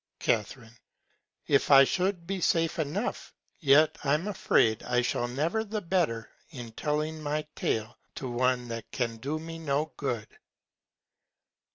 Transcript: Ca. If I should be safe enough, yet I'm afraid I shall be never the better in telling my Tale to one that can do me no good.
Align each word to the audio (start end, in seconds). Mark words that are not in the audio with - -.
Ca. 0.19 0.43
If 1.45 1.69
I 1.69 1.83
should 1.83 2.25
be 2.25 2.41
safe 2.41 2.79
enough, 2.79 3.35
yet 3.59 3.99
I'm 4.03 4.27
afraid 4.27 4.81
I 4.81 5.03
shall 5.03 5.27
be 5.27 5.35
never 5.35 5.63
the 5.63 5.79
better 5.79 6.27
in 6.49 6.71
telling 6.71 7.21
my 7.21 7.45
Tale 7.55 7.99
to 8.15 8.27
one 8.27 8.67
that 8.69 8.89
can 8.89 9.17
do 9.17 9.37
me 9.37 9.59
no 9.59 9.93
good. 9.97 10.27